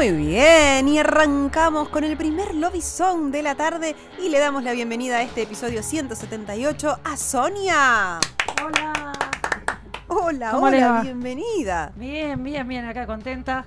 [0.00, 4.62] Muy bien, y arrancamos con el primer Lobby Song de la tarde y le damos
[4.64, 8.18] la bienvenida a este episodio 178 a Sonia.
[8.64, 9.12] Hola.
[10.08, 11.02] Hola, ¿Cómo le hola, va?
[11.02, 11.92] bienvenida.
[11.96, 13.66] Bien, bien, bien, acá contenta,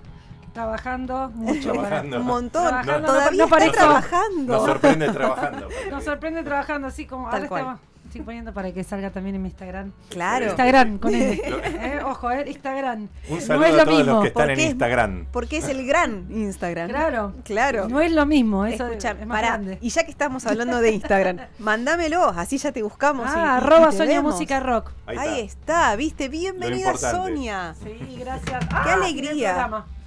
[0.54, 1.72] trabajando mucho.
[1.72, 2.18] Trabajando.
[2.20, 2.68] Un montón.
[2.68, 4.54] Trabajando, Todavía no- no está parezco- trabajando.
[4.56, 5.70] Nos sorprende trabajando.
[5.92, 7.62] Nos sorprende trabajando así como Tal ahora cual.
[7.62, 7.80] estamos
[8.14, 9.92] estoy poniendo para que salga también en mi Instagram.
[10.10, 10.46] Claro.
[10.46, 11.12] Instagram con.
[11.14, 13.00] Lo- Eh, Ojo, eh, Instagram.
[13.02, 14.14] Un no es a lo todos mismo.
[14.14, 15.26] los que están porque en es- Instagram.
[15.32, 16.90] Porque es el gran Instagram.
[16.90, 17.34] Claro.
[17.44, 17.90] Claro.
[17.90, 19.78] No es lo mismo, eso Escucha, es más pará, grande.
[19.82, 23.26] y ya que estamos hablando de Instagram, mándamelo, así ya te buscamos.
[23.30, 24.34] Ah, y- y arroba te Sonia vemos.
[24.34, 24.92] Música Rock.
[25.08, 25.64] Ahí Ahí está.
[25.90, 26.96] está, viste, bienvenida.
[26.98, 27.76] Sonia.
[27.84, 28.60] Sí, gracias.
[28.66, 29.54] Qué Ah, alegría.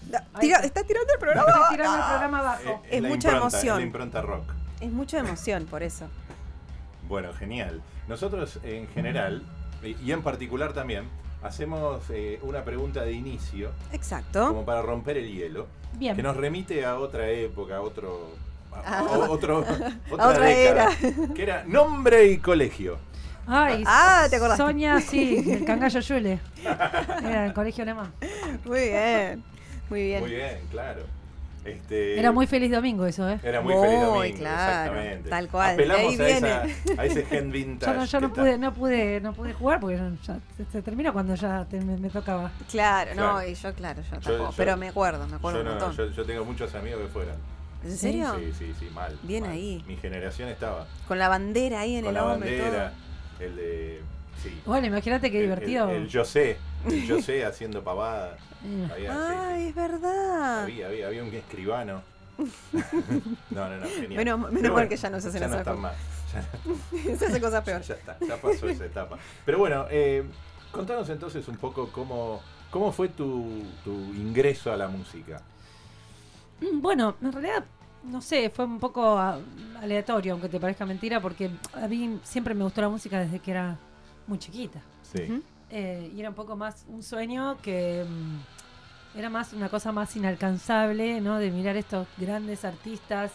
[0.08, 0.66] Da- Ahí tira- está.
[0.66, 1.48] está tirando el programa.
[1.50, 2.82] Estoy tirando el programa abajo.
[2.90, 3.74] Es mucha impronta, emoción.
[3.74, 4.44] es la impronta rock.
[4.80, 6.06] Es mucha emoción por eso.
[7.08, 7.82] Bueno, genial.
[8.08, 9.42] Nosotros en general,
[9.82, 11.04] y en particular también,
[11.42, 14.48] hacemos eh, una pregunta de inicio, Exacto.
[14.48, 16.16] como para romper el hielo, Bien.
[16.16, 18.30] que nos remite a otra época, a otro...
[18.72, 18.98] A, Ah.
[19.10, 20.90] a otro, otra, otra década,
[21.34, 22.98] que era nombre y colegio.
[23.46, 24.62] Ay, Ah, ¿te acordaste?
[24.64, 26.40] Sonia, sí, el cangallo Yule.
[27.22, 28.12] Era el colegio alemán.
[28.64, 29.44] Muy bien.
[29.88, 30.20] Muy bien.
[30.20, 31.02] Muy bien, claro.
[31.66, 33.38] Este, Era muy feliz domingo eso, ¿eh?
[33.42, 35.30] Era muy Muy, feliz domingo, claro, exactamente.
[35.30, 36.74] tal cual, Apelamos a, esa- viene.
[36.98, 37.92] a ese gen vintage.
[37.92, 40.82] Yo no, yo no pude, está- no pude, no pude jugar porque ya, se, se
[40.82, 42.50] termina cuando ya te- me, me tocaba.
[42.70, 43.48] Claro, no, Claro.
[43.48, 44.50] y yo, claro, yo Yo- tampoco.
[44.50, 46.06] yo- pero me acuerdo, me acuerdo Yo, un no, montón.
[46.08, 47.36] yo, yo tengo muchos amigos que fueran.
[47.84, 48.34] ¿En serio?
[48.38, 49.16] Sí, sí, sí, mal.
[49.22, 49.52] Bien mal.
[49.52, 49.84] ahí.
[49.86, 52.92] Mi generación estaba Con la bandera ahí en con el la hombro y bandera,
[53.38, 54.00] el de.
[54.42, 54.60] Sí.
[54.66, 55.88] Bueno, imagínate qué El- divertido.
[55.90, 58.36] El, el yo sé, el yo sé haciendo pavada.
[58.64, 59.68] Eh, Había, sí, sí.
[59.68, 60.62] es verdad.
[60.64, 62.02] había, había, había un escribano.
[63.50, 64.16] no, no, no, genial.
[64.24, 65.96] Menos- menos mal que ya no se hacen ya no están cosas.
[66.32, 67.04] más.
[67.04, 67.86] Ya, Se hace cosas peores.
[67.86, 69.16] ya está, ya pasó esa etapa.
[69.44, 70.24] Pero bueno, eh,
[70.70, 75.40] contanos entonces un poco cómo, cómo fue tu, tu ingreso a la música.
[76.74, 77.64] Bueno, en realidad,
[78.04, 79.18] no sé, fue un poco
[79.80, 83.50] aleatorio, aunque te parezca mentira, porque a mí siempre me gustó la música desde que
[83.50, 83.78] era
[84.26, 84.80] muy chiquita.
[85.02, 85.42] Sí.
[85.70, 90.14] Eh, y era un poco más un sueño que mm, era más una cosa más
[90.16, 91.38] inalcanzable, ¿no?
[91.38, 93.32] De mirar estos grandes artistas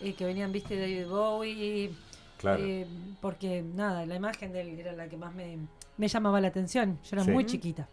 [0.00, 1.90] eh, que venían, viste, David Bowie.
[2.38, 2.62] Claro.
[2.62, 2.86] eh,
[3.22, 5.56] porque nada, la imagen de él era la que más me,
[5.96, 6.98] me llamaba la atención.
[7.04, 7.30] Yo era Sí.
[7.30, 7.88] muy chiquita.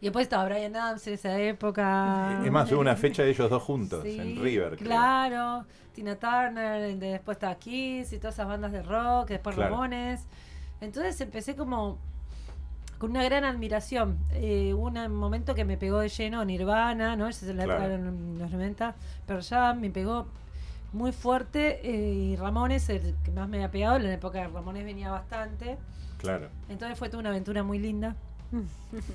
[0.00, 2.42] Y después estaba Brian Adams en esa época.
[2.44, 4.76] es más, hubo una fecha de ellos dos juntos Sí, en River.
[4.76, 4.86] creo.
[4.86, 5.64] Claro,
[5.94, 9.70] Tina Turner, de- después estaba Kiss y todas esas bandas de rock, después Claro.
[9.72, 10.20] Ramones.
[10.80, 11.98] Entonces empecé como
[12.98, 14.18] con una gran admiración.
[14.32, 17.28] Eh, hubo un momento que me pegó de lleno Nirvana, ¿no?
[17.28, 17.92] Esa es la época Claro.
[18.04, 18.94] de los 90,
[19.26, 20.26] pero ya me pegó
[20.92, 24.48] muy fuerte eh, y Ramones, el que más me había pegado, en la época de
[24.48, 25.76] Ramones venía bastante.
[26.18, 26.48] Claro.
[26.70, 28.16] Entonces fue toda una aventura muy linda.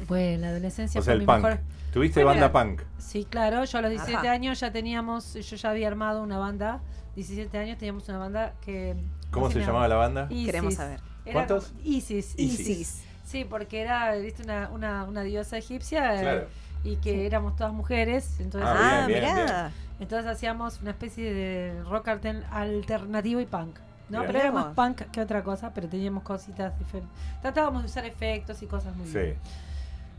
[0.08, 1.44] Pues la adolescencia O sea, fue el mi punk.
[1.44, 1.60] mejor.
[1.94, 2.82] Tuviste Fue banda punk.
[3.00, 4.32] Sí, claro, yo a los 17 Ajá.
[4.32, 6.82] años ya teníamos, yo ya había armado una banda,
[7.16, 8.96] 17 años teníamos una banda que...
[9.32, 10.28] ¿Cómo se llamaba la banda?
[10.30, 10.46] Isis.
[10.46, 11.00] Queremos saber.
[11.26, 11.72] Era ¿Cuántos?
[11.84, 12.34] Isis.
[12.38, 12.60] Isis.
[12.60, 13.04] Isis.
[13.24, 16.48] Sí, porque era, viste, una, una, una diosa egipcia eh, Claro.
[16.84, 19.72] y que éramos todas mujeres, entonces, Ah, Ah, bien, bien, mirá.
[20.00, 23.78] entonces hacíamos una especie de rock alter- alternativo y punk.
[24.10, 24.20] ¿no?
[24.20, 24.28] Mirá.
[24.28, 27.16] Pero era más punk que otra cosa, pero teníamos cositas diferentes.
[27.42, 29.14] Tratábamos de usar efectos y cosas muy Sí.
[29.20, 29.36] bien.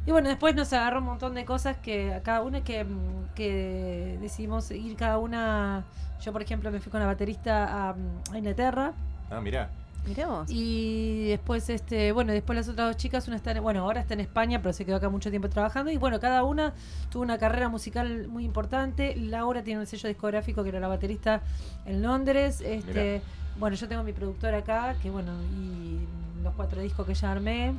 [0.07, 3.35] Y bueno, después nos agarró un montón de cosas que a cada una que, mm,
[3.35, 5.85] que decidimos ir cada una.
[6.23, 8.93] Yo, por ejemplo, me fui con la baterista a, mm, a Inglaterra.
[9.31, 9.69] Ah, mirá.
[10.07, 10.51] Mirá vos.
[10.51, 14.15] Y después, este, bueno, después las otras dos chicas, una está en, bueno, ahora está
[14.15, 15.93] en España, pero se quedó acá mucho tiempo trabajando.
[15.93, 16.75] Y bueno, cada una
[17.11, 19.15] tuvo una carrera musical muy importante.
[19.17, 21.41] Laura tiene un sello discográfico que era la baterista
[21.87, 22.61] en Londres.
[22.61, 23.23] Este, Mirá.
[23.59, 26.01] bueno, yo tengo mi productora acá, que bueno, y
[26.43, 27.73] los cuatro discos que ya armé.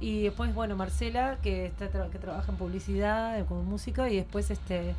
[0.00, 4.50] Y después, bueno, Marcela, que está tra- que trabaja en publicidad, como músico, y después
[4.50, 4.94] este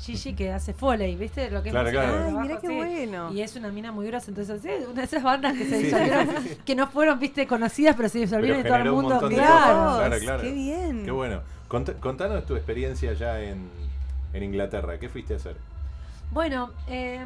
[0.00, 1.50] Gigi que hace foley, ¿viste?
[1.50, 2.08] Lo que es Claro, de claro.
[2.12, 2.74] Ay, trabajo, mirá qué sí.
[2.76, 3.32] bueno.
[3.32, 6.28] Y es una mina muy grosa, entonces sí, una de esas bandas que se disolvieron,
[6.64, 9.14] que no fueron, viste, conocidas, pero se disolvieron y Pero todo el generó un mundo,
[9.16, 9.78] montón de claro.
[9.84, 9.98] cosas.
[10.08, 10.42] Claro, claro.
[10.42, 11.04] Qué bien.
[11.04, 11.40] Qué bueno.
[11.68, 13.68] Cont- contanos tu experiencia ya en,
[14.32, 14.98] en Inglaterra.
[14.98, 15.56] ¿Qué fuiste a hacer?
[16.30, 17.24] Bueno, eh,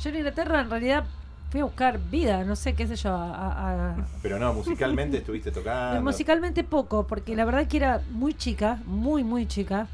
[0.00, 1.04] yo en Inglaterra en realidad
[1.50, 5.18] fui a buscar vida, no sé, qué sé yo, a- a- a- Pero no, musicalmente
[5.18, 6.00] estuviste tocando.
[6.02, 9.86] Musicalmente poco, porque la verdad que era muy chica, muy, muy chica.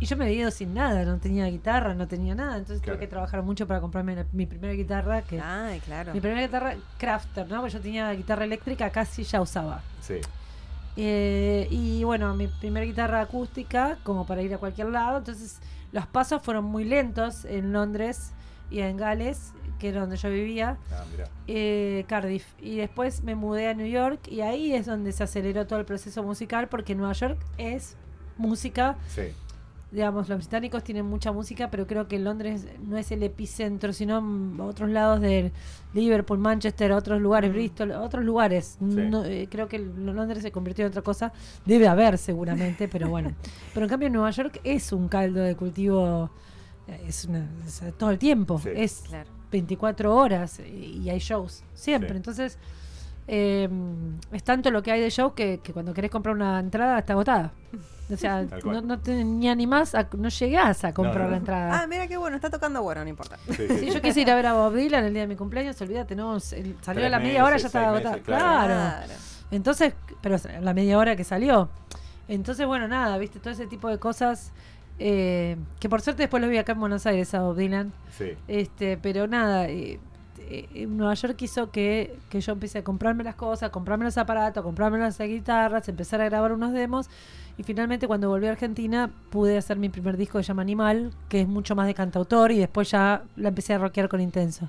[0.00, 2.98] Y yo me había ido sin nada, no tenía guitarra, no tenía nada, entonces Claro.
[2.98, 6.14] tuve que trabajar mucho para comprarme la- mi primera guitarra, que Ay, claro.
[6.14, 7.56] mi primera guitarra Crafter, ¿no?
[7.60, 9.82] Porque yo tenía guitarra eléctrica, casi ya usaba.
[10.00, 10.20] Sí.
[10.96, 15.18] Eh, y bueno, mi primera guitarra acústica, como para ir a cualquier lado.
[15.18, 15.58] Entonces,
[15.92, 18.32] los pasos fueron muy lentos en Londres
[18.70, 21.04] y en Gales, que era donde yo vivía, Ah,
[21.46, 22.46] eh, Cardiff.
[22.60, 25.84] Y después me mudé a New York y ahí es donde se aceleró todo el
[25.84, 27.96] proceso musical, porque Nueva York es
[28.36, 28.96] música.
[29.08, 29.32] Sí.
[29.90, 34.20] Digamos, los británicos tienen mucha música, pero creo que Londres no es el epicentro, sino
[34.20, 35.50] mm, otros lados de
[35.94, 38.76] Liverpool, Manchester, otros lugares, Bristol, otros lugares.
[38.80, 41.32] No, eh, creo que Londres se convirtió en otra cosa.
[41.64, 43.32] Debe haber seguramente, pero bueno.
[43.72, 46.28] pero en cambio Nueva York es un caldo de cultivo,
[46.86, 48.58] eh, es, una- es, todo el tiempo.
[48.58, 48.68] Sí.
[48.74, 49.30] Es Claro.
[49.50, 52.10] 24 horas y hay shows siempre.
[52.10, 52.16] Sí.
[52.16, 52.58] Entonces,
[53.26, 53.66] eh,
[54.32, 57.14] es tanto lo que hay de show que, que cuando querés comprar una entrada está
[57.14, 57.52] agotada.
[58.10, 61.36] O sea, no, no te ni animás, a, no llegás a comprar No, no, la
[61.36, 61.82] entrada.
[61.82, 63.36] Ah, mira qué bueno, está tocando bueno, no importa.
[63.48, 63.90] Sí, sí, Si sí.
[63.90, 66.34] yo quise ir a ver a Bob Dylan el día de mi cumpleaños, olvídate, no,
[66.36, 68.18] el- salió Tres a la media hora, ya estaba agotada.
[68.20, 68.66] claro.
[68.74, 69.12] claro.
[69.50, 71.68] Entonces, pero a la media hora que salió.
[72.28, 74.52] Entonces, bueno, nada, viste, todo ese tipo de cosas.
[74.98, 77.92] eh, que por suerte después lo vi acá en Buenos Aires a Bob Dylan.
[78.16, 78.32] Sí.
[78.48, 80.00] Este, pero nada, eh,
[80.74, 84.62] eh, Nueva York quiso que, que yo empecé a comprarme las cosas, comprarme los aparatos,
[84.62, 87.08] comprarme las guitarras, empezar a grabar unos demos.
[87.56, 91.12] Y finalmente cuando volví a Argentina pude hacer mi primer disco que se llama Animal,
[91.28, 94.68] que es mucho más de cantautor y después ya la empecé a rockear con Intenso.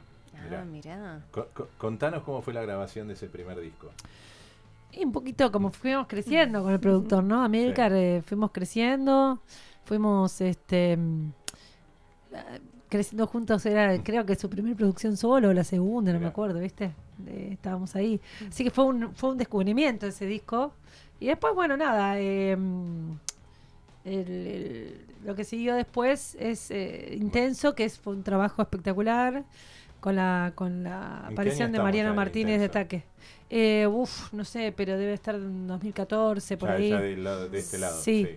[0.51, 1.21] Ah, mirá.
[1.31, 3.89] Co- co- contanos cómo fue la grabación de ese primer disco.
[4.91, 7.43] Y un poquito como fuimos creciendo con el productor, ¿no?
[7.43, 9.39] Amilcar, eh, fuimos creciendo,
[9.85, 11.31] fuimos este mm,
[12.89, 16.59] creciendo juntos, era creo que su primera producción solo, o la segunda, no me acuerdo,
[16.59, 16.91] ¿viste?
[17.27, 18.19] Eh, estábamos ahí.
[18.47, 20.73] Así que fue un, fue un descubrimiento ese disco.
[21.19, 23.17] Y después, bueno, nada, eh, el-
[24.05, 29.43] el- lo que siguió después es eh, Intenso, que es, fue un trabajo espectacular.
[29.99, 32.65] Con la, con la aparición de Mariano Martínez de?
[32.67, 33.03] Ataque.
[33.49, 36.89] Eh, uf, no sé, pero debe estar en 2014, por Ya, ahí.
[36.89, 37.99] ya del lado- de este lado.
[38.01, 38.27] Sí.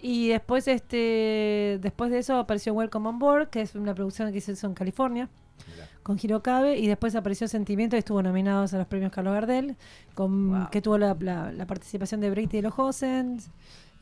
[0.00, 4.40] Y después, este, después de eso apareció Welcome on Board, que es una producción que
[4.40, 5.28] se hizo en California,
[5.74, 5.88] Mirá.
[6.02, 9.76] con Hirokabe, y después apareció Sentimiento, y estuvo nominado a los premios Carlos Gardel,
[10.14, 10.70] con, Wow.
[10.70, 13.50] que tuvo la, la- la participación de Brady de los Hossens.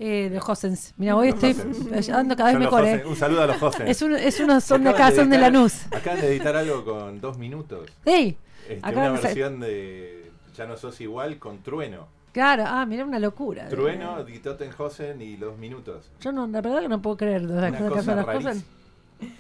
[0.03, 0.95] Eh, de los Hossens.
[0.97, 2.09] Mira, hoy estoy Hossens.
[2.09, 2.87] ando cada vez Son mejor.
[2.87, 3.05] ¿eh?
[3.07, 3.87] Un saludo a los Hosen.
[3.87, 5.87] Es, un, es unos, son de acá, son de editar- Lanús.
[5.93, 7.87] Acaban de editar algo con dos minutos.
[8.07, 8.35] ¡Ey!
[8.67, 12.07] Este, una de versión de Ya no sos igual con Trueno.
[12.33, 13.69] Claro, ah, mira, una locura.
[13.69, 16.11] Trueno, Die Tottenhausen y dos minutos.
[16.21, 18.65] Yo no, la verdad que no puedo creer las Una cosa las.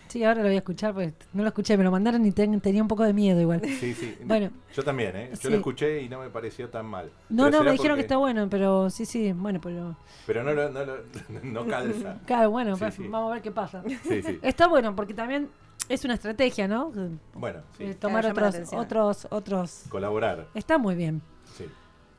[0.08, 2.60] Sí, ahora lo voy a escuchar porque no lo escuché, me lo mandaron y ten-
[2.60, 3.60] tenía un poco de miedo igual.
[3.64, 4.16] Sí, sí.
[4.25, 4.50] Bueno.
[4.75, 5.28] Yo también, ¿eh?
[5.32, 5.49] Yo Sí.
[5.50, 7.10] lo escuché y no me pareció tan mal.
[7.28, 9.96] No, Pero no, me dijeron porque- que está bueno, pero sí, sí, bueno, pero...
[10.26, 10.96] Pero no, lo- no, lo-
[11.44, 12.16] no calza.
[12.26, 13.08] Claro, bueno, Sí, pues, sí.
[13.08, 13.82] vamos a ver qué pasa.
[14.08, 14.38] Sí, sí.
[14.42, 15.49] Está bueno porque también
[15.88, 16.92] es una estrategia, ¿no?
[17.34, 17.84] Bueno, sí.
[17.84, 19.82] Eh, tomar Claro, otros, otros, otros...
[19.88, 20.46] Colaborar.
[20.54, 21.20] Está muy bien.
[21.56, 21.64] Sí.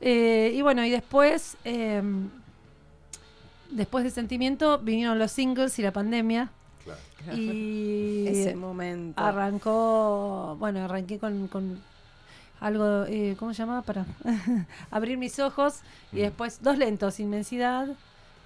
[0.00, 2.02] Eh, y bueno, y después, eh,
[3.70, 6.50] después de Sentimiento, vinieron los singles y la pandemia.
[6.84, 7.00] Claro.
[7.36, 9.20] Y Ese momento.
[9.22, 11.78] arrancó, bueno, arranqué con, con
[12.60, 13.82] algo, eh, ¿cómo se llama?
[13.82, 14.06] Para
[14.90, 15.80] abrir mis ojos
[16.12, 16.20] y Mm.
[16.20, 17.88] después dos lentos, inmensidad,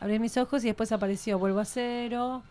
[0.00, 2.42] abrir mis ojos y después apareció Vuelvo a Cero.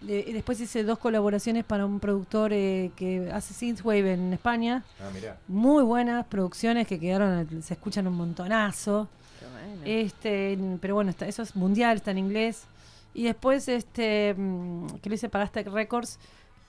[0.00, 4.82] De- y después hice dos colaboraciones para un productor eh, que hace synthwave en España.
[5.00, 5.36] Ah, mirá.
[5.46, 9.06] Muy buenas producciones que quedaron, se escuchan un montonazo.
[9.38, 9.82] Qué bueno.
[9.84, 12.64] Este, pero bueno, está, eso es mundial, está en inglés.
[13.14, 16.18] Y después, este, mm, que lo hice para Aztec Records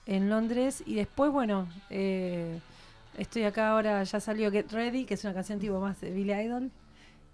[0.06, 0.84] en Londres.
[0.86, 2.60] Y después, bueno, eh,
[3.18, 6.34] estoy acá ahora, ya salió Get Ready, que es una canción tipo más de Billy
[6.34, 6.72] Idol.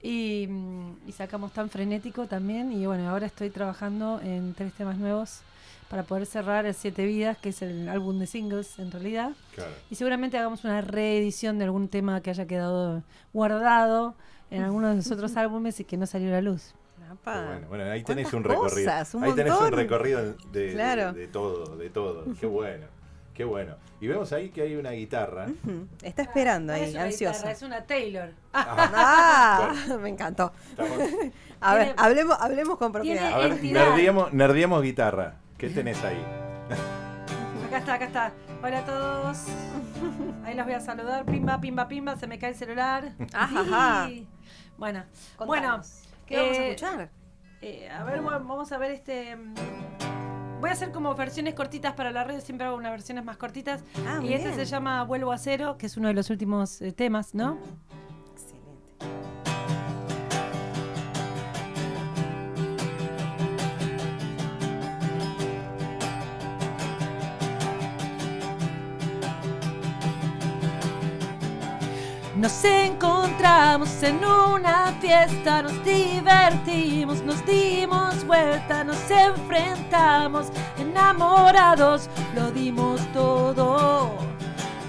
[0.01, 2.71] Y, mm, y sacamos Tan Frenético también.
[2.71, 5.41] Y bueno, ahora estoy trabajando en tres temas nuevos
[5.89, 9.31] para poder cerrar el Siete Vidas, que es el álbum de singles en realidad.
[9.55, 9.71] Claro.
[9.89, 14.15] Y seguramente hagamos una reedición de algún tema que haya quedado guardado
[14.51, 16.75] en algunos de los otros álbumes y que no salió a la luz.
[17.23, 17.67] Bueno.
[17.69, 18.91] Bueno, ahí tenés un ¿Cuántas recorrido.
[18.91, 19.13] cosas?
[19.15, 19.79] Un ahí tenés un montón.
[19.79, 21.13] recorrido de, Claro.
[21.13, 22.25] de todo, de todo.
[22.39, 22.85] Qué bueno.
[23.33, 23.75] Qué bueno.
[24.01, 25.47] Y vemos ahí que hay una guitarra.
[26.03, 27.33] Está esperando No ahí, es ansiosa.
[27.37, 28.29] guitarra, es una Taylor.
[28.53, 30.51] Ah, me encantó.
[30.71, 30.97] Estamos-
[31.61, 33.33] A ver, hablemos, hablemos con propiedad.
[33.33, 35.35] A ver, nerdiemos, nerdiemos guitarra.
[35.57, 36.17] ¿Qué tenés ahí?
[37.67, 38.31] Acá está, acá está.
[38.63, 39.37] Hola a todos.
[40.45, 41.25] Ahí los voy a saludar.
[41.25, 42.15] Pimba, pimba, pimba.
[42.17, 43.11] Se me cae el celular.
[43.33, 44.09] Ajá,
[44.77, 45.03] Bueno,
[45.37, 45.47] Contanos.
[45.47, 45.81] bueno.
[46.29, 47.09] ¿Qué vamos a eh, escuchar?
[47.61, 49.35] eh, a ver, vamos a ver este.
[49.35, 49.53] mm,
[50.61, 52.41] Voy a hacer como versiones cortitas para la red.
[52.41, 53.81] Siempre hago unas versiones más cortitas.
[54.05, 56.91] Ah, y este se llama Vuelvo a Cero, que es uno de los últimos eh,
[56.91, 57.57] temas, ¿no?
[72.39, 83.01] Nos encontramos en una fiesta, nos divertimos, nos dimos vuelta, nos enfrentamos, enamorados, lo dimos
[83.11, 84.09] todo.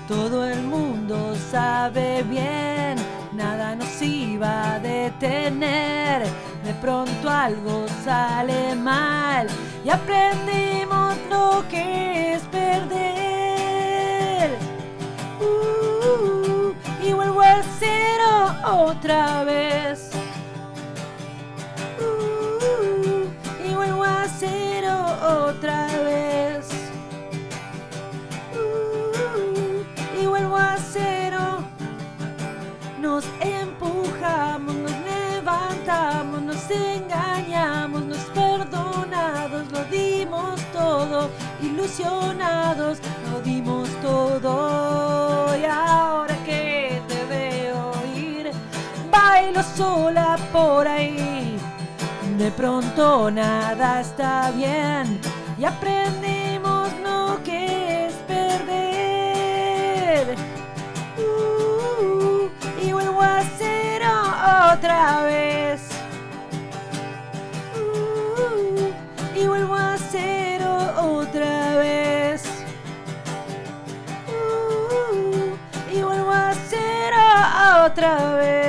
[0.06, 2.94] Todo el mundo sabe bien,
[3.32, 6.22] nada nos iba a detener.
[6.62, 9.48] De pronto algo sale mal
[9.84, 13.29] y aprendimos lo que es perder.
[18.72, 20.10] Otra vez.
[22.00, 25.06] Uh, y vuelvo a cero
[25.48, 26.68] otra vez.
[28.54, 31.64] Uh, y vuelvo a cero.
[33.00, 41.30] Nos empujamos, nos levantamos, nos engañamos, nos perdonados, lo dimos todo,
[41.62, 42.98] ilusionados,
[43.30, 43.79] lo dimos
[49.80, 51.58] sola por ahí.
[52.36, 55.18] De pronto nada está bien
[55.58, 60.36] y aprendimos lo que es perder.
[61.16, 62.50] Uh,
[62.84, 64.12] y vuelvo a cero
[64.74, 65.88] otra vez.
[67.74, 68.92] Uh,
[69.34, 72.42] y vuelvo a cero otra vez.
[74.28, 75.56] Uh,
[75.96, 77.16] y vuelvo a cero
[77.86, 78.59] otra vez.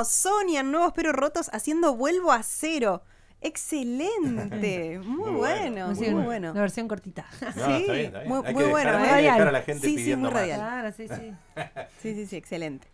[0.00, 0.30] Buenísimo.
[0.34, 3.02] Sonia, en Nuevos Pero Rotos haciendo Vuelvo a Cero.
[3.42, 4.98] Excelente.
[5.04, 5.38] Muy, Muy bueno,
[5.86, 6.54] bueno, muy, muy bueno.
[6.54, 7.26] La versión cortita.
[7.40, 8.28] No, Sí, está bien, está bien.
[8.28, 8.92] muy- Hay muy que bueno, ¿eh?
[8.92, 9.62] que dejar a la Radial.
[9.64, 10.58] gente Sí, sí, muy radial.
[10.60, 11.32] Claro, sí, sí.
[12.02, 12.88] Sí, sí, sí, excelente.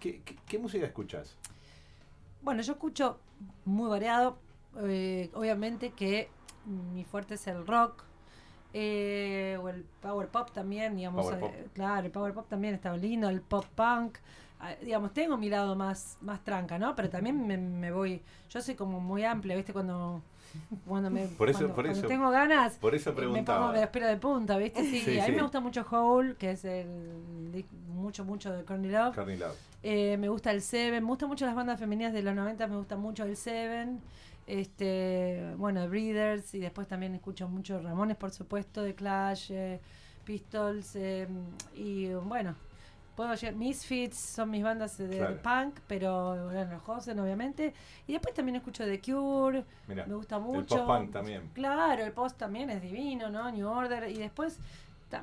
[0.00, 1.36] ¿Qué, qué, qué música escuchas?
[2.42, 3.18] Bueno, yo escucho
[3.64, 4.38] muy variado.
[4.82, 6.28] eh, obviamente que
[6.66, 8.04] mi fuerte es el rock.
[8.72, 11.24] Eh, o el power pop también, digamos.
[11.26, 11.50] Power pop.
[11.54, 14.18] eh, claro, el power pop también está lindo, el pop punk.
[14.60, 16.94] ah, digamos, tengo mi lado más, más tranca, ¿no?
[16.94, 18.22] Pero también me, me voy.
[18.50, 19.72] Yo soy como muy amplia, ¿viste?
[19.72, 20.22] Cuando.
[20.86, 23.86] Cuando, me, Por eso- cuando- por cuando eso- tengo ganas, Por eso me pongo me
[23.86, 24.82] pelos de punta, ¿viste?
[24.82, 25.36] Sí, Sí, a mí sí.
[25.36, 29.16] me gusta mucho Hole, que es el mucho, mucho de Courtney Love.
[29.16, 29.56] Love.
[29.82, 32.76] Eh, me gusta el Seven, me gustan mucho las bandas femeninas de los 90, me
[32.76, 34.00] gusta mucho el Seven,
[34.46, 39.80] este, bueno, Breeders, y después también escucho mucho Ramones, por supuesto, de Clash, eh,
[40.24, 41.26] Pistols, eh,
[41.74, 42.54] y bueno,
[43.16, 45.42] puedo llegar, Misfits son mis bandas de Claro.
[45.42, 47.72] punk, pero bueno, los Hosen, obviamente,
[48.06, 50.76] y después también escucho The Cure, me gusta el mucho.
[50.86, 51.50] pop-punk también.
[51.54, 53.50] Claro, el post también es divino, ¿no?
[53.50, 54.08] New Order.
[54.10, 54.58] Y después,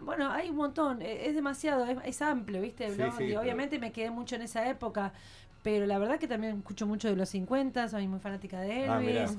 [0.04, 1.02] bueno, hay un montón.
[1.02, 2.90] eh, Es demasiado, es, es amplio, ¿viste?
[2.94, 3.12] Sí, ¿no?
[3.18, 5.14] sí, y pero- obviamente me quedé mucho en esa época.
[5.64, 9.02] Pero la verdad que también escucho mucho de los 50, soy muy fanática de Ah.
[9.02, 9.38] Elvis.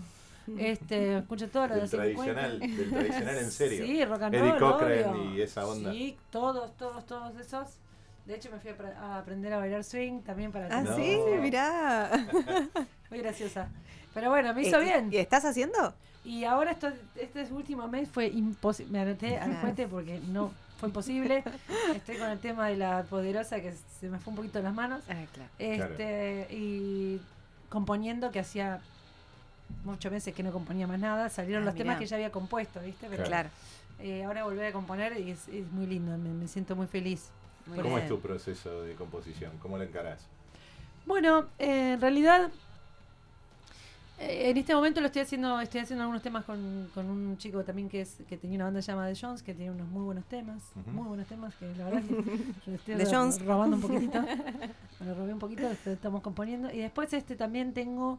[0.59, 2.23] este, escucho todo lo de Del los 50.
[2.23, 3.87] tradicional, del tradicional en serio.
[3.87, 5.35] Sí, rock and Eddie roll, Cochran obvio.
[5.35, 5.93] y esa onda.
[5.93, 7.69] Sí, todos, todos, todos esos.
[8.27, 10.95] De hecho, me fui a, apre- a aprender a bailar swing también para Ah, No.
[10.97, 12.11] sí, mirá.
[13.11, 13.69] Muy graciosa.
[14.13, 15.09] Pero bueno, me hizo Eh, bien.
[15.13, 15.95] ¿Y estás haciendo?
[16.25, 18.93] Y ahora esto, este último mes fue imposible.
[18.93, 19.75] Me anoté al Ah.
[19.91, 21.45] porque no fue imposible.
[21.95, 24.75] Estoy con el tema de la poderosa que se me fue un poquito de las
[24.75, 25.03] manos.
[25.09, 25.51] Ah, claro.
[25.59, 27.21] Este, y
[27.69, 28.81] componiendo que hacía
[29.85, 31.29] muchos meses que no componía más nada.
[31.29, 33.07] Salieron Ah, los temas que ya había compuesto, ¿viste?
[33.09, 33.51] Pero Claro.
[34.01, 36.17] Eh, ahora volví a componer y es, es muy lindo.
[36.17, 37.29] Me, me siento muy feliz.
[37.67, 38.03] Muy ¿Cómo bien.
[38.03, 39.53] es tu proceso de composición?
[39.61, 40.21] ¿Cómo lo encarás?
[41.05, 42.51] Bueno, eh, en realidad,
[44.23, 47.89] en este momento lo estoy haciendo, estoy haciendo algunos temas con, con un chico también
[47.89, 50.63] que es que tenía una banda llamada The Jones, que tiene unos muy buenos temas,
[50.93, 52.15] muy buenos temas, que la verdad que
[52.67, 53.45] yo estoy The ro- Jones.
[53.45, 54.21] robando un poquitito,
[55.01, 56.71] me lo robé un poquito, lo estamos componiendo.
[56.71, 58.19] Y después este también tengo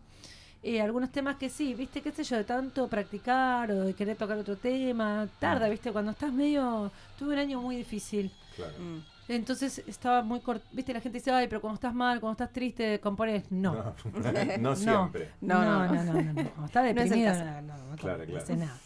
[0.63, 4.17] eh, algunos temas que sí, viste, qué sé yo, de tanto practicar o de querer
[4.17, 8.31] tocar otro tema, tarda, viste, cuando estás medio, tuve un año muy difícil.
[8.55, 8.73] Claro.
[8.79, 8.99] Mm.
[9.35, 10.65] Entonces estaba muy corto.
[10.73, 13.49] Viste, la gente dice, ay, pero cuando estás mal, cuando estás triste, compones.
[13.49, 13.73] No.
[13.73, 13.93] No,
[14.59, 15.31] no siempre.
[15.39, 18.37] No, No, no, no, no, no, estás deprimido, no, no, no, Claro, no claro.
[18.43, 18.77] haces nada.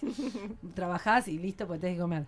[0.75, 2.25] Trabajás y listo, pues tenés que comer.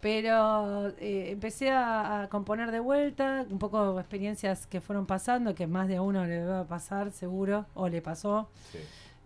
[0.00, 5.68] Pero eh, empecé a, a componer de vuelta, un poco experiencias que fueron pasando, que
[5.68, 8.48] más de a uno le va a pasar seguro, o le pasó.
[8.72, 8.78] Sí.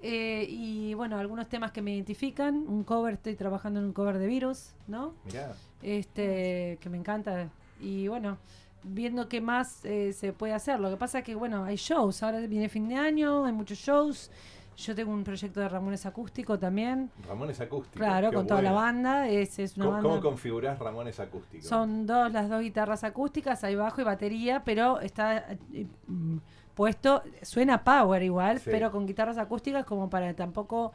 [0.02, 2.56] Eh, y bueno, algunos temas que me identifican.
[2.68, 5.14] Un cover, estoy trabajando en un cover de Virus, ¿no?
[5.24, 7.48] Mirá, este que me encanta
[7.80, 8.38] y bueno
[8.82, 12.22] viendo qué más eh, se puede hacer lo que pasa es que bueno hay shows
[12.22, 14.30] ahora viene fin de año hay muchos shows
[14.76, 17.98] yo tengo un proyecto de Ramones acústico también Ramones acústico.
[17.98, 21.64] claro qué con toda la banda es, es una ¿Cómo, banda cómo configurás Ramones acústico?
[21.66, 26.36] son dos las dos guitarras acústicas hay bajo y batería pero está eh, mm,
[26.74, 28.68] puesto, suena power igual, Sí.
[28.70, 30.92] pero con guitarras acústicas como para tampoco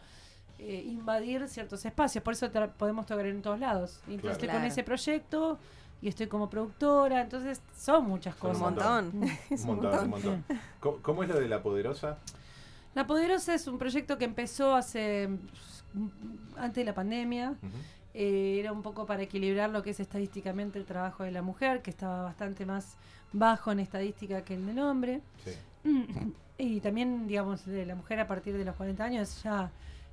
[0.60, 2.24] eh, invadir ciertos espacios.
[2.24, 4.00] Por eso podemos tocar en todos lados.
[4.08, 4.52] Y entonces Claro.
[4.54, 4.66] con Claro.
[4.72, 5.58] ese proyecto
[6.02, 8.62] y estoy como productora, entonces son muchas Son Un cosas.
[8.64, 9.20] montón.
[9.20, 9.38] montón.
[9.50, 10.46] Es Un montón, un montón.
[10.80, 12.18] ¿Cómo, cómo es lo de la poderosa?
[12.94, 15.30] La Poderosa es un proyecto que empezó hace
[15.94, 16.08] mm,
[16.58, 17.54] antes de la pandemia.
[18.14, 21.82] Eh, era un poco para equilibrar lo que es estadísticamente el trabajo de la mujer,
[21.82, 22.98] que estaba bastante más
[23.32, 25.22] bajo en estadística que el del hombre.
[25.46, 25.52] Sí.
[26.58, 29.72] Y también, digamos, de la mujer a partir de los 40 años ya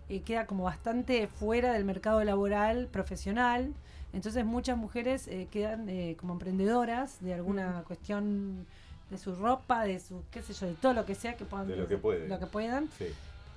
[0.08, 3.74] eh, queda como bastante fuera del mercado laboral profesional.
[4.12, 8.66] Entonces muchas mujeres eh, quedan eh, como emprendedoras de alguna cuestión
[9.10, 11.68] de su ropa, de su, qué sé yo, de todo lo que sea que puedan.
[11.68, 12.28] De lo que pueden.
[12.28, 12.88] Lo que puedan.
[12.98, 13.06] Sí.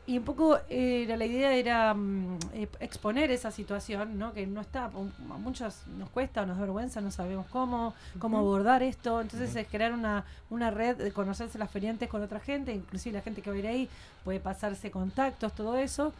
[0.08, 4.34] Y un poco era la idea era mm, eh, exponer esa situación, ¿no?
[4.34, 8.40] Que no está, a muchos nos cuesta o nos da vergüenza, no sabemos cómo, cómo
[8.40, 9.22] abordar esto.
[9.22, 13.22] Entonces es crear una, una red de conocerse las feriantes con otra gente, inclusive la
[13.22, 13.90] gente que va a ir ahí
[14.24, 16.14] puede pasarse contactos, todo eso.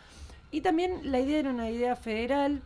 [0.52, 2.62] Y también la idea era una idea federal,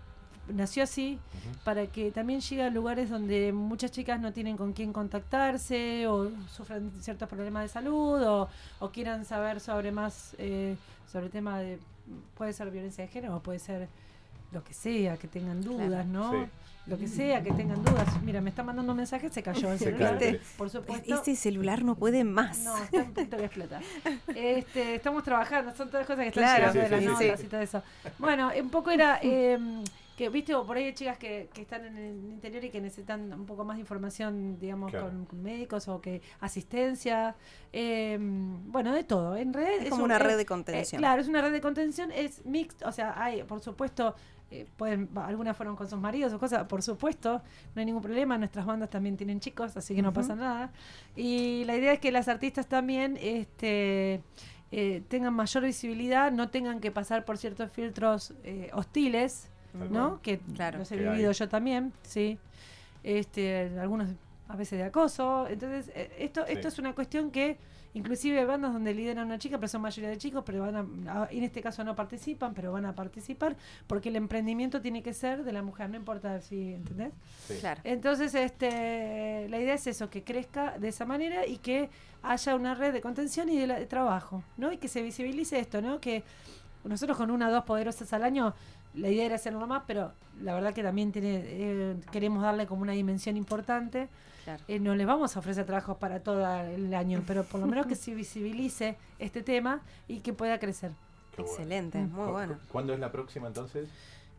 [0.53, 1.19] nació así,
[1.63, 6.29] para que también llegue a lugares donde muchas chicas no tienen con quién contactarse o
[6.55, 10.75] sufren ciertos problemas de salud o, o quieran saber sobre más eh,
[11.12, 11.79] sobre el tema de
[12.36, 13.88] puede ser violencia de género o puede ser
[14.51, 16.08] lo que sea que tengan dudas Claro.
[16.08, 16.38] no Sí.
[16.91, 19.79] lo que sea que tengan dudas mira me está mandando un mensaje se cayó el
[19.79, 20.39] Se celular cae.
[20.58, 22.60] por supuesto Este celular no puede más.
[22.60, 23.81] no, está un punto que explota.
[24.36, 27.45] Este, estamos trabajando, son todas cosas que están Claro, llegando sí, de las notas sí.
[27.47, 27.84] y todo eso.
[28.19, 29.58] Bueno, un poco era eh,
[30.15, 32.80] que, viste, o por ahí hay chicas que, que están en el interior y que
[32.80, 35.08] necesitan un poco más de información, digamos, Claro.
[35.08, 37.36] con, con médicos o que asistencia.
[37.73, 39.36] eh, bueno, de todo.
[39.36, 40.99] En red Es como un- una red de eh, contención.
[40.99, 44.15] claro, es una red de contención, es mixta, o sea, hay, por supuesto,
[44.51, 47.41] eh, pueden, algunas fueron con sus maridos o cosas, por supuesto,
[47.73, 50.71] no hay ningún problema, nuestras bandas también tienen chicos, así que no pasa nada.
[51.17, 54.21] Y la idea es que las artistas también este,
[54.71, 59.49] eh, tengan mayor visibilidad, no tengan que pasar por ciertos filtros eh, hostiles,
[59.89, 60.21] ¿no?
[60.21, 60.79] Que Claro.
[60.79, 62.38] los he vivido yo también, sí.
[63.03, 64.09] Este, algunos
[64.47, 65.47] a veces de acoso.
[65.47, 67.57] Entonces, eh, esto, esto es una cuestión que
[67.93, 70.75] inclusive hay bandas donde lideran una chica, pero son mayoría de chicos, pero van
[71.07, 73.55] a, a- en este caso no participan, pero van a participar,
[73.88, 77.13] porque el emprendimiento tiene que ser de la mujer, no importa si, ¿entendés?
[77.47, 77.55] Sí.
[77.59, 77.79] Claro.
[77.85, 81.89] Entonces, este, la idea es eso, que crezca de esa manera y que
[82.21, 84.71] haya una red de contención y de, la- de trabajo, ¿no?
[84.73, 85.99] Y que se visibilice esto, ¿no?
[86.01, 86.23] Que
[86.83, 88.53] nosotros con una o dos poderosas al año,
[88.95, 92.81] la idea era hacerlo más, pero la verdad que también tiene, eh, queremos darle como
[92.81, 94.08] una dimensión importante.
[94.43, 94.63] Claro.
[94.67, 97.88] Eh, no les vamos a ofrecer trabajos para todo el año, pero por lo menos
[97.88, 100.91] que se visibilice este tema y que pueda crecer.
[101.36, 101.41] Qué.
[101.41, 102.12] Excelente, Mm.
[102.13, 102.53] muy ¿Cu- bueno.
[102.53, 103.89] cu- ¿Cuándo es la próxima entonces?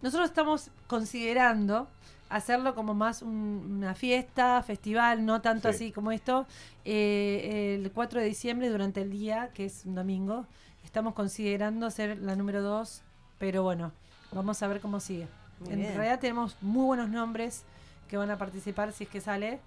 [0.03, 1.89] Nosotros estamos considerando
[2.29, 5.75] hacerlo como más un- una fiesta, festival, no tanto Sí.
[5.75, 6.47] así como esto,
[6.85, 10.47] eh, el 4 de diciembre durante el día, que es un domingo.
[10.85, 13.03] Estamos considerando ser la número 2,
[13.39, 13.93] pero bueno,
[14.37, 15.27] vamos a ver cómo sigue.
[15.61, 15.95] Muy en bien.
[15.95, 17.63] realidad tenemos muy buenos nombres
[18.09, 19.59] que van a participar si es que sale.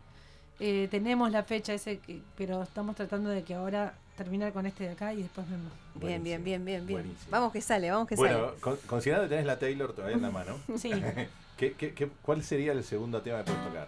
[0.60, 4.84] Eh, tenemos la fecha ese, que- pero estamos tratando de que ahora terminar con este
[4.84, 5.72] de acá y después vemos.
[5.96, 7.00] Bien, bien, bien, bien, bien.
[7.02, 7.32] buenísimo.
[7.32, 10.32] Vamos que sale, vamos que Bueno, con- considerando que tenés la Taylor todavía en la
[10.32, 10.92] mano, Sí.
[11.58, 13.88] ¿qué, qué, qué- cuál sería el segundo tema que puedes tocar?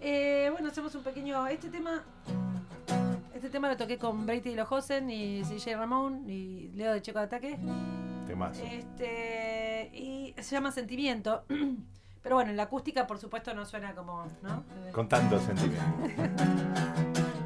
[0.00, 1.46] Eh, bueno, hacemos un pequeño.
[1.48, 2.02] Este tema.
[3.38, 7.20] Este tema lo toqué con Brady y Lojosen y CJ Ramón y Leo de Checo
[7.20, 7.56] de Ataque.
[8.26, 8.64] Temazo.
[8.64, 9.92] Este.
[9.94, 11.44] Y se llama Sentimiento.
[12.22, 14.26] Pero bueno, en la acústica, por supuesto, no suena como.
[14.42, 14.64] ¿no?
[14.90, 15.78] Con tanto sentimiento.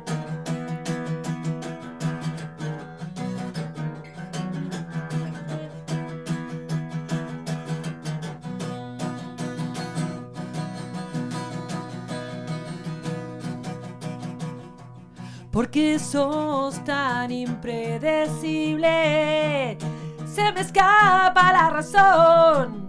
[15.52, 19.76] Porque sos tan impredecible.
[20.24, 22.88] Se me escapa la razón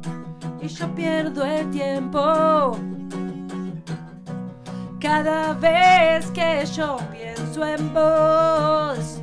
[0.62, 2.78] y yo pierdo el tiempo.
[5.02, 9.20] Cada vez que yo pienso en vos,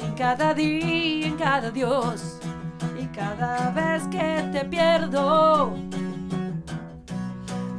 [0.00, 2.38] en cada día, en cada Dios,
[3.00, 5.72] y cada vez que te pierdo,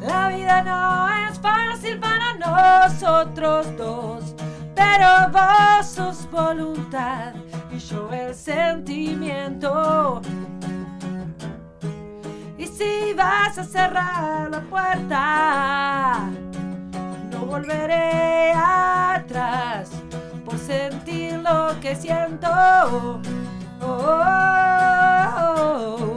[0.01, 4.32] la vida no es fácil para nosotros dos,
[4.75, 7.33] pero vos sos voluntad
[7.71, 10.21] y yo el sentimiento.
[12.57, 16.29] Y si vas a cerrar la puerta,
[17.31, 19.89] no volveré atrás
[20.45, 22.47] por sentir lo que siento.
[22.47, 23.19] Oh,
[23.81, 24.23] oh,
[25.47, 26.12] oh,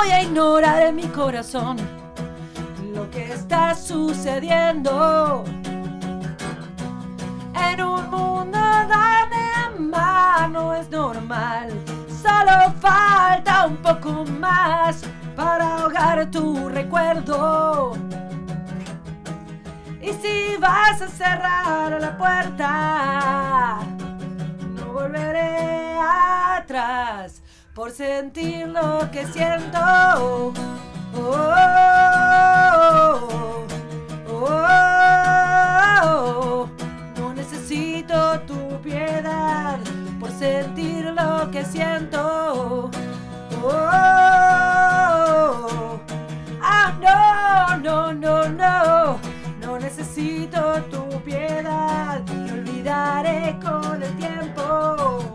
[0.00, 1.76] voy a ignorar en mi corazón
[2.94, 5.44] lo que está sucediendo.
[7.54, 11.68] En un mundo donde amar no es normal.
[12.08, 15.02] Solo falta un poco más
[15.36, 17.92] para ahogar tu recuerdo.
[20.00, 23.80] Y si vas a cerrar la puerta,
[24.76, 25.98] no volveré
[26.56, 27.42] atrás
[27.80, 29.78] por sentir lo que siento.
[30.18, 30.52] Oh,
[31.16, 31.40] oh,
[34.28, 34.44] oh,
[36.04, 36.68] oh.
[37.16, 39.78] No necesito tu piedad
[40.20, 42.90] por sentir lo que siento.
[43.64, 43.70] Oh,
[46.60, 49.18] ah, no, no, no, no.
[49.62, 52.20] No necesito tu piedad.
[52.26, 55.29] Te olvidaré con el tiempo.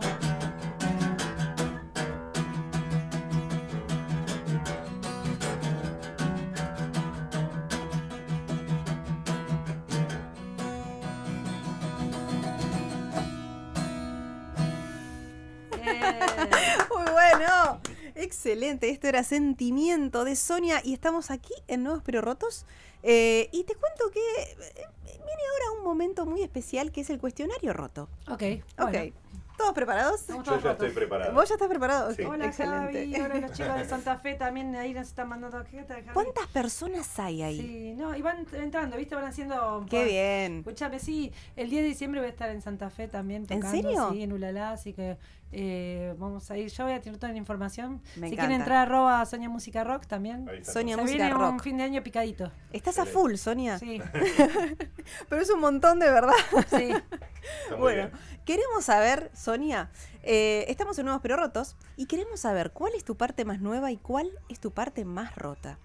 [18.45, 18.91] Excelente.
[18.91, 22.67] Esto era Sentimiento de Sonia y estamos aquí en Nuevos Pero Rotos.
[23.01, 24.55] Eh, y te cuento que eh,
[25.07, 28.07] viene ahora un momento muy especial que es el cuestionario roto.
[28.29, 28.43] ok,
[28.77, 28.91] Ok.
[28.91, 29.13] bueno.
[29.57, 30.27] ¿Todos preparados?
[30.27, 30.71] Yo todos ya rotos.
[30.73, 31.33] estoy preparado.
[31.33, 32.13] ¿Vos ya estás preparado?
[32.13, 32.23] Sí.
[32.23, 33.07] Hola Excelente.
[33.15, 36.13] Javi, hola los chicos de Santa Fe también ahí nos están mandando ¿qué tal, Javi?
[36.13, 37.61] ¿Cuántas personas hay ahí?
[37.61, 39.15] Sí, no, y van entrando, ¿viste?
[39.15, 39.85] Van haciendo...
[39.89, 40.57] Qué bien.
[40.59, 43.71] Escúchame, sí, el 10 de diciembre voy a estar en Santa Fe también ¿En tocando.
[43.71, 44.09] serio?
[44.11, 45.17] Sí, en Ulalá, así que
[45.51, 46.69] eh, vamos a ir.
[46.69, 48.01] Ya voy a tener toda la información.
[48.15, 48.35] Me si encanta.
[48.35, 50.45] quieren entrar, arroba Sonia Música Rock también.
[50.63, 51.61] Sonia Se Música viene un Rock.
[51.63, 52.51] fin de año picadito.
[52.71, 53.79] Estás a full, Sonia.
[53.79, 54.01] Sí,
[55.29, 56.33] Pero es un montón de verdad.
[56.69, 56.89] sí.
[57.77, 58.11] Bueno, bien.
[58.43, 59.91] queremos saber, Sonia,
[60.23, 63.91] eh, estamos en Nuevos Pero Rotos y queremos saber cuál es tu parte más nueva
[63.91, 65.77] y cuál es tu parte más rota.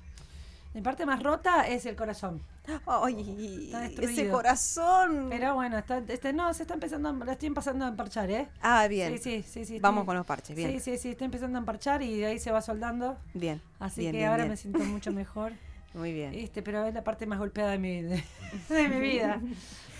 [0.73, 2.43] Mi parte más rota es el corazón.
[2.87, 5.27] Ay, Está ese corazón.
[5.29, 8.49] Pero bueno, está, este, no, se está empezando, a- la estoy empezando a emparchar, ¿eh?
[8.63, 9.19] Ah, bien.
[9.19, 9.65] Sí, sí, sí.
[9.65, 10.71] sí Vamos estoy- con los parches, bien.
[10.71, 13.19] Sí, sí, sí, estoy empezando a emparchar y de ahí se va soldando.
[13.35, 13.61] Bien.
[13.81, 14.51] Así bien, que bien, ahora bien.
[14.51, 15.53] me siento mucho mejor.
[15.95, 16.35] Muy bien.
[16.35, 18.23] Este, pero es la parte más golpeada de mi, de,
[18.69, 19.41] de mi vida.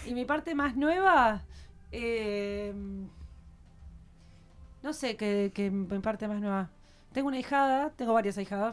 [0.07, 1.43] Y mi parte más nueva,
[1.91, 2.73] eh,
[4.85, 5.71] no sé qué, qué
[6.03, 6.71] parte más nueva.
[7.13, 8.13] Tengo una hijada, tengo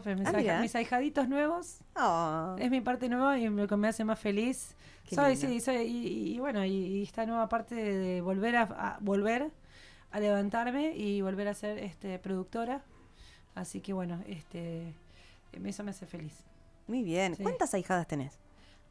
[0.02, 3.76] pero mis, Ah, ahija- mis ahijaditos nuevos Oh, es mi parte nueva y lo que
[3.76, 4.74] me hace más feliz.
[5.08, 8.20] Qué Soy, sí, soy, y, y- y bueno, y, y esta nueva parte de, de
[8.20, 9.50] volver a, a- volver
[10.12, 12.82] a levantarme y volver a ser este productora.
[13.54, 14.94] Así que bueno, este
[15.52, 16.34] eso me hace feliz.
[16.86, 17.34] muy bien.
[17.34, 17.42] Sí.
[17.42, 18.38] ¿Cuántas ahijadas tenés?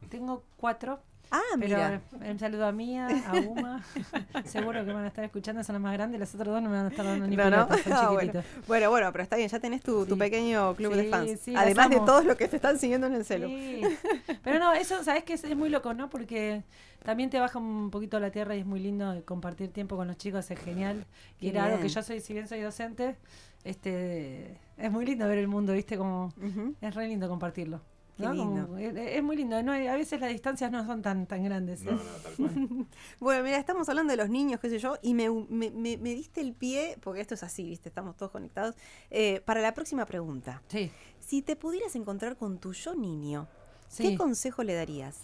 [0.10, 1.00] Tengo cuatro,
[1.32, 2.02] Ah, pero mira.
[2.32, 3.84] un saludo a Mía, a Uma.
[4.46, 6.20] Seguro que van a estar escuchando, son las más grandes.
[6.20, 7.68] Las otras dos no me van a estar dando ni No, no.
[7.92, 8.44] Ah, bueno.
[8.68, 11.40] bueno, bueno, pero está bien, ya tenés tu, pequeño club de fans.
[11.40, 13.48] sí, Además de todos los que te están siguiendo en el celu.
[13.48, 13.82] Sí.
[14.44, 16.10] Pero no, eso, ¿sabes que es, es muy loco, ¿no?
[16.10, 16.64] Porque
[17.04, 20.18] también te baja un poquito la tierra y es muy lindo compartir tiempo con los
[20.18, 21.06] chicos, es genial.
[21.40, 23.16] Y era algo que yo soy, si bien soy docente,
[23.64, 25.98] este es muy lindo ver el mundo, ¿viste?
[25.98, 26.34] Como
[26.82, 27.82] es re lindo compartirlo.
[28.18, 28.78] Lindo.
[28.78, 29.72] es, es muy lindo, ¿no?
[29.74, 31.82] A veces las distancias no son tan, tan grandes.
[31.82, 31.86] ¿eh?
[31.86, 32.86] No, no, tal cual.
[33.20, 36.16] Bueno, mira, estamos hablando de los niños, qué sé yo, y me, me- me- me
[36.16, 37.90] diste el pie, porque esto es así, ¿viste?
[37.90, 38.76] Estamos todos conectados,
[39.12, 40.62] eh, para la próxima pregunta.
[40.68, 43.48] Sí, Si te pudieras encontrar con tu yo niño,
[43.88, 44.04] sí.
[44.10, 45.18] ¿qué consejo le darías?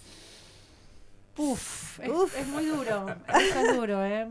[1.38, 2.38] Uf, es, Uf.
[2.38, 3.08] es muy duro,
[3.39, 4.27] es duro, ¿eh?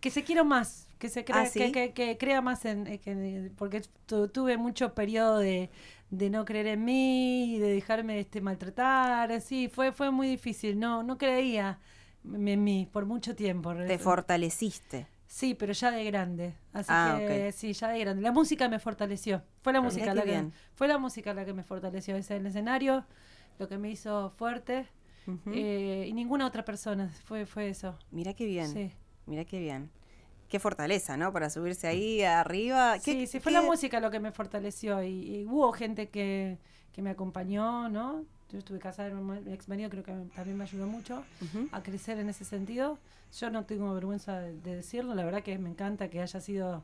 [0.00, 1.58] Que se quiera más, que se crea, ¿Ah, sí?
[1.58, 5.68] que, que- que crea más en, eh, que- porque tu- tuve mucho periodo de,
[6.10, 10.78] de no creer en mí, y de dejarme este maltratar, sí, fue, fue muy difícil,
[10.78, 11.78] no, no creía
[12.24, 13.74] en mí por mucho tiempo.
[13.74, 15.06] Te fortaleciste.
[15.26, 16.54] Sí, pero ya de grande.
[16.72, 18.20] Así Ah, que sí, ya de grande.
[18.22, 19.42] La música me fortaleció.
[19.62, 20.52] Fue la Mirá música la que bien.
[20.74, 22.16] fue la música la que me fortaleció.
[22.16, 23.04] Ese el escenario,
[23.60, 24.86] lo que me hizo fuerte.
[25.52, 27.08] Eh, y ninguna otra persona.
[27.24, 27.96] Fue, fue eso.
[28.10, 28.90] Mira qué bien, Sí.
[29.26, 29.88] mira qué bien.
[30.50, 31.32] Qué fortaleza, ¿no?
[31.32, 32.98] Para subirse ahí arriba.
[32.98, 35.02] ¿Qué- Sí, sí, fue qué- la música lo que me fortaleció.
[35.02, 36.58] Y, y hubo gente que,
[36.92, 38.24] que me acompañó, ¿no?
[38.50, 41.22] Yo estuve casada, mi mi ex marido creo que también me ayudó mucho
[41.70, 42.98] a crecer en ese sentido.
[43.38, 46.82] Yo no tengo vergüenza de, de decirlo, la verdad que me encanta que haya sido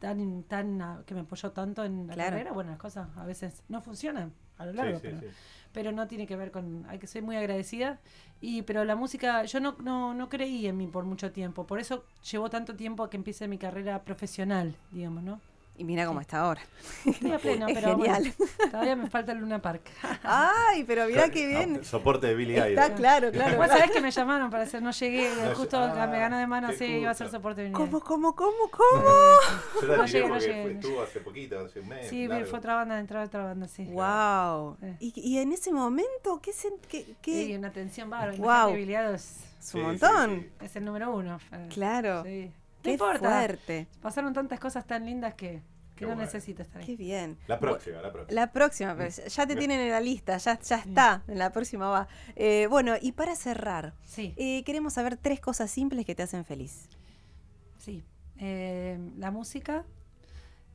[0.00, 2.30] tan, tan, ah, que me apoyó tanto en la Claro.
[2.32, 5.26] carrera, bueno, las cosas a veces no funcionan a lo Sí, largo, sí, pero, sí.
[5.72, 8.00] Pero no tiene que ver con, hay que ser muy agradecida.
[8.40, 11.80] Y, pero la música, yo no, no, no creí en mí por mucho tiempo, por
[11.80, 15.40] eso llevó tanto tiempo a que empiece mi carrera profesional, digamos, ¿no?
[15.78, 16.60] Y mira cómo está ahora.
[17.06, 18.34] Estoy a pleno, Es pero bueno, genial.
[18.70, 19.82] todavía me falta el Luna Park.
[20.24, 21.78] Ay, pero mira qué bien.
[21.80, 22.96] Ah, Soporte de Billy Está Idol.
[22.96, 23.56] claro, claro.
[23.58, 26.48] Vos sabés que me llamaron para hacer, no llegué, No, justo ah, me ganó de
[26.48, 27.38] mano, qué sí, iba a hacer justo.
[27.38, 29.04] soporte de ¿Cómo, cómo, cómo, cómo?
[29.80, 32.08] Yo la No llegué, no llegué, estuvo hace poquito, hace un mes.
[32.08, 32.46] Sí, largo.
[32.46, 33.84] fue otra banda, entró otra banda, sí.
[33.84, 34.76] Wow.
[34.82, 34.96] Eh.
[34.98, 38.36] ¿Y, y en ese momento qué se qué, qué- Sí, una tensión bárbara.
[38.36, 38.72] Wow.
[38.72, 40.40] Habilidad es, un sí, montón?
[40.58, 40.64] sí.
[40.64, 41.38] es el número uno.
[41.52, 42.24] eh, Claro.
[42.24, 42.50] Sí.
[42.88, 43.18] Qué importa.
[43.30, 43.86] fuerte.
[44.02, 45.62] Pasaron tantas cosas tan lindas que,
[45.96, 46.22] que no bueno.
[46.22, 46.86] necesito estar ahí.
[46.86, 47.38] Qué bien.
[47.46, 48.40] La próxima, la próxima.
[48.40, 51.88] La próxima, pero ya te tienen en la lista, ya, ya está, en la próxima
[51.88, 52.08] va.
[52.36, 56.44] Eh, bueno, y para cerrar, Sí, eh, queremos saber tres cosas simples que te hacen
[56.44, 56.88] feliz.
[57.78, 58.04] sí.
[58.40, 59.84] Eh, la música,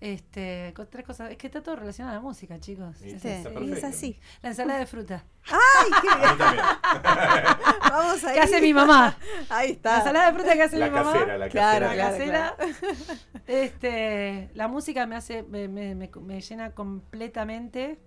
[0.06, 1.32] este, con tres cosas.
[1.32, 2.98] Es que está todo relacionado a la música, chicos.
[2.98, 3.18] Sí.
[3.62, 4.20] Y es así.
[4.42, 5.24] La ensalada de fruta.
[5.50, 7.58] ¡Ay, qué A.
[7.90, 8.34] Vamos ahí.
[8.34, 9.16] ¿Qué hace mi mamá?
[9.50, 9.98] Ahí La está.
[10.00, 11.14] ensalada de fruta que hace La mi mamá.
[11.14, 11.96] casera, la Claro, casera.
[11.96, 12.58] la claro.
[12.58, 13.18] casera.
[13.48, 17.98] Este, la música me hace, me, me- me- me llena completamente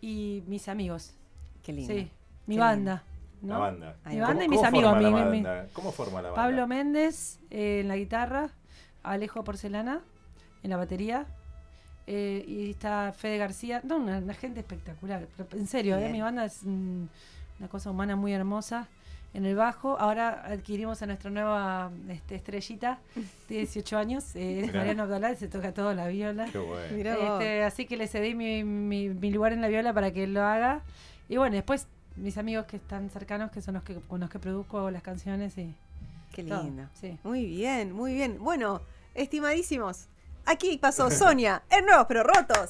[0.00, 1.14] y mis amigos.
[1.62, 1.92] Qué lindo.
[1.94, 2.10] Sí,
[2.46, 3.04] mi Qué banda.
[3.42, 3.54] ¿no?
[3.54, 3.96] La banda.
[4.06, 5.44] Mi ¿Cómo- banda y mis amigos, la mi- mi-?
[5.72, 6.42] ¿Cómo forma la banda?
[6.42, 8.50] Pablo Méndez eh, en la guitarra,
[9.04, 10.00] Alejo Porcelana
[10.62, 11.26] en la batería.
[12.06, 16.20] eh, y está Fede García, no, una, una gente espectacular, pero en serio, eh, mi
[16.20, 17.04] banda es mm,
[17.60, 18.88] una cosa humana muy hermosa.
[19.34, 22.98] En el bajo, ahora adquirimos a nuestra nueva este, estrellita,
[23.48, 24.74] de 18 años, eh, es.
[24.74, 26.46] Mariano Abdalá, se toca todo la viola.
[26.52, 26.96] Qué bueno.
[27.38, 30.34] Este, así que le cedí mi, mi- mi lugar en la viola para que él
[30.34, 30.82] lo haga.
[31.30, 34.38] Y bueno, después mis amigos que están cercanos, que son los que con los que
[34.38, 35.72] produzco hago las canciones y
[36.34, 36.88] Qué todo, lindo.
[36.92, 37.16] sí.
[37.24, 38.36] Muy bien, muy bien.
[38.38, 38.82] Bueno,
[39.14, 40.08] estimadísimos,
[40.46, 42.66] aquí pasó Sonia en Nuevos Pero Rotos.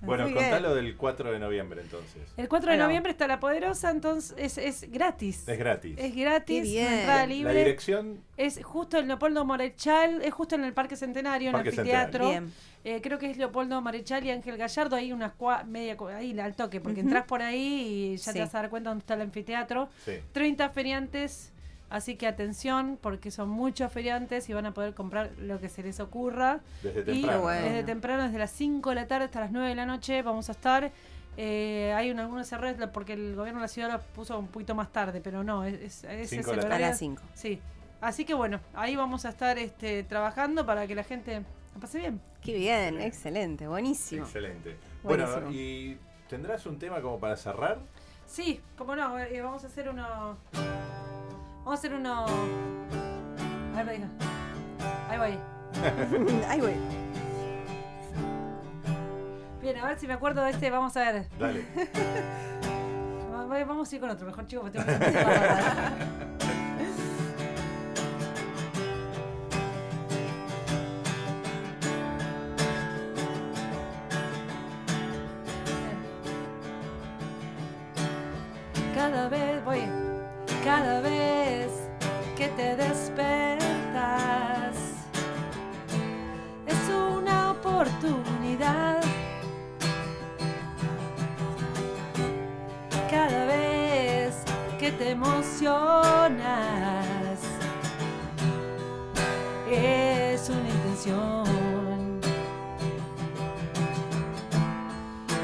[0.00, 0.44] Bueno, Muy bien.
[0.44, 2.22] contalo del 4 de noviembre entonces.
[2.36, 5.42] El 4 de noviembre está La Poderosa, entonces es, es gratis.
[5.48, 5.96] Es gratis.
[5.98, 7.54] Es gratis, entrada La libre.
[7.58, 12.30] dirección, Es justo el Leopoldo Marechal, es justo en el Parque Centenario, en el anfiteatro.
[12.84, 16.54] Eh, creo que es Leopoldo Marechal y Ángel Gallardo, ahí unas cua- media, ahí al
[16.54, 18.32] toque, porque entras por ahí y ya Sí.
[18.34, 19.88] te vas a dar cuenta dónde está el anfiteatro.
[20.04, 20.12] sí.
[20.30, 21.52] 30 feriantes,
[21.90, 25.82] así que atención, porque son muchos feriantes y van a poder comprar lo que se
[25.82, 26.60] les ocurra.
[26.82, 27.40] Desde Y temprano.
[27.42, 27.62] bueno.
[27.66, 30.48] desde temprano, desde las 5 de la tarde hasta las 9 de la noche, vamos
[30.48, 30.90] a estar.
[31.40, 34.74] Eh, hay un- algunos errores porque el gobierno de la ciudad lo puso un poquito
[34.74, 36.86] más tarde, pero no, es, es- ese es Cinco el de la A horario.
[36.88, 37.22] las 5.
[37.34, 37.60] Sí.
[38.00, 41.42] Así que bueno, ahí vamos a estar este, trabajando para que la gente
[41.74, 42.20] la pase bien.
[42.42, 44.24] Qué bien, excelente, buenísimo.
[44.24, 44.76] Excelente.
[45.02, 45.34] Buenísimo.
[45.40, 45.96] Bueno, ¿y
[46.28, 47.78] tendrás un tema como para cerrar?
[48.26, 50.36] Sí, como no, eh, vamos a hacer uno.
[51.68, 52.24] Vamos a hacer uno.
[53.74, 54.08] A ver, venga.
[55.10, 55.38] Ahí voy.
[56.48, 56.72] Ahí voy.
[59.60, 61.28] Bien, a ver si me acuerdo de este, vamos a ver.
[61.38, 61.66] Dale.
[63.34, 66.37] Va- va- Vamos a ir con otro, mejor chicos, porque tengo que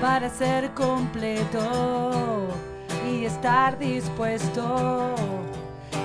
[0.05, 2.49] para ser completo
[3.11, 5.15] y estar dispuesto.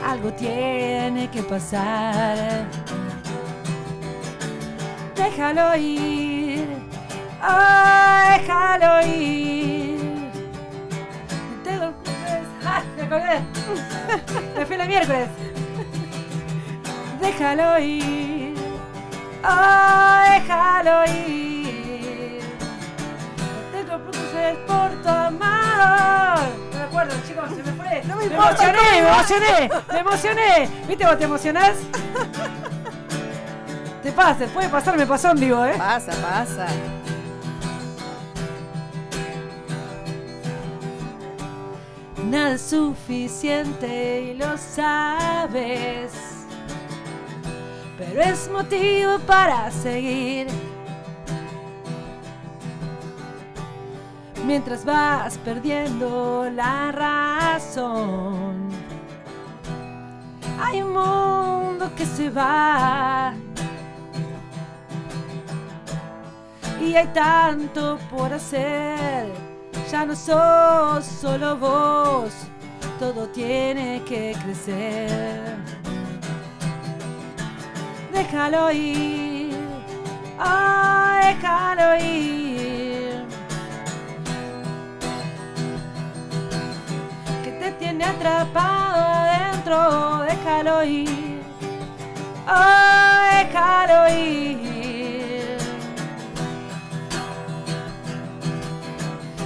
[0.07, 2.63] Algo tiene que pasar.
[5.17, 6.65] Déjalo ir.
[7.43, 9.99] Oh, déjalo ir.
[11.65, 11.93] Te lo-
[12.65, 12.81] ¡Ah!
[12.95, 13.41] Me acordé.
[14.57, 15.27] Me fui el miércoles.
[17.19, 18.53] Déjalo ir.
[19.43, 21.38] Oh, déjalo ir.
[24.71, 26.39] Amor.
[26.71, 28.03] No me acuerdo, chicos, se me fue.
[28.05, 30.69] No me me importa, emocioné, me emocioné, me emocioné.
[30.87, 31.75] ¿Viste vos te emocionás?
[34.03, 35.75] Te pasa, puede pasar, me pasó en vivo, ¿eh?
[35.77, 36.67] Pasa, pasa.
[42.23, 46.11] Nada es suficiente y lo sabes.
[47.97, 50.47] Pero es motivo para seguir.
[54.49, 58.67] Mientras vas perdiendo la razón.
[60.59, 63.35] Hay un mundo que se va
[66.81, 69.31] y hay tanto por hacer.
[69.91, 72.33] Ya no sos solo vos,
[72.97, 75.57] todo tiene que crecer.
[78.11, 79.55] Déjalo ir,
[80.39, 82.48] ah, déjalo ir.
[87.99, 91.41] Tiene atrapado adentro, déjalo ir,
[92.47, 95.57] ah, déjalo ir.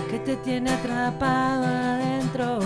[0.08, 2.60] Que te tiene atrapado adentro.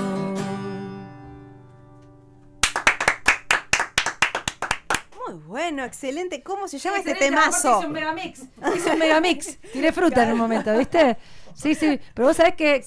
[5.25, 6.43] Muy bueno, excelente.
[6.43, 7.77] ¿Cómo se llama este Excelente, aparte temazo?
[7.79, 8.41] Hice un megamix.
[8.75, 9.57] Hice un megamix.
[9.71, 11.17] Tiré fruta en un momento, ¿viste?
[11.57, 11.99] Sí, sí.
[12.13, 12.81] Pero vos sabés que,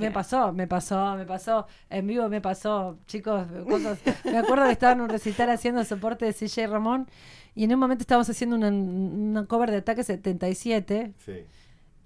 [0.00, 1.66] me pasó, me pasó, me pasó.
[1.90, 3.46] En vivo me pasó, chicos.
[3.68, 7.06] cosas- Me acuerdo que estaba en un recital haciendo soporte de CJ Ramón.
[7.54, 11.12] Y en un momento estábamos haciendo una, una cover de Ataque 77.
[11.24, 11.32] Sí.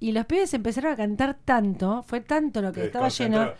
[0.00, 2.02] Y los pibes empezaron a cantar tanto.
[2.02, 3.52] Fue tanto lo que Te estaba lleno.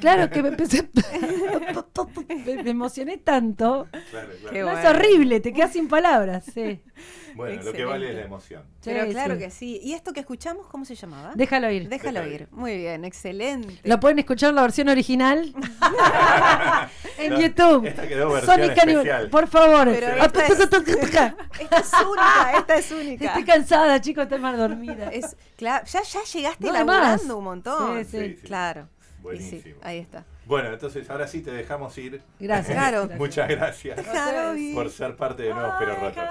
[0.00, 0.88] Claro que me empecé.
[2.46, 3.88] me, me emocioné tanto.
[4.10, 4.50] Claro, claro.
[4.52, 4.80] Qué No, bueno.
[4.80, 6.44] Es horrible, te quedas sin palabras.
[6.52, 6.80] Sí.
[7.34, 8.64] Bueno, lo que vale es la emoción.
[8.84, 9.40] Pero Sí, claro sí.
[9.40, 9.80] que sí.
[9.82, 11.32] ¿Y esto que escuchamos, cómo se llamaba?
[11.36, 11.88] Déjalo ir.
[11.88, 12.40] Déjalo Déjalo ir.
[12.42, 12.48] ir.
[12.50, 13.78] Muy bien, excelente.
[13.84, 15.54] Lo pueden escuchar en la versión original
[17.18, 17.86] en No, YouTube.
[17.86, 19.30] esta quedó versión Sonic Animal, especial.
[19.30, 19.84] por favor.
[19.88, 23.26] Pero esta es única, esta es única.
[23.26, 25.08] Estoy cansada, chicos, estoy mal dormida.
[25.12, 27.30] Es, claro, ya, ya llegaste No, laburando más.
[27.36, 28.04] un montón.
[28.04, 28.18] Sí, sí.
[28.18, 28.46] Sí, sí.
[28.46, 28.88] Claro.
[29.22, 29.62] Buenísimo.
[29.62, 30.24] sí, ahí está.
[30.46, 32.22] Bueno, entonces ahora sí te dejamos ir.
[32.38, 32.76] Gracias.
[32.76, 33.08] Claro.
[33.18, 34.00] Muchas gracias
[34.74, 36.24] por ser parte de Nuevos Pero Rotos.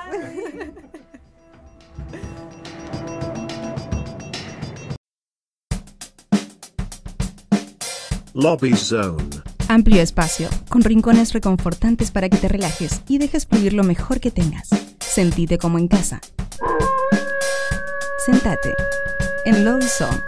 [8.33, 9.23] Lobby Zone.
[9.67, 14.31] Amplio espacio, con rincones reconfortantes para que te relajes y dejes fluir lo mejor que
[14.31, 14.69] tengas.
[14.99, 16.21] Sentite como en casa.
[18.25, 18.75] Sentate
[19.45, 20.21] en Lobby Zone.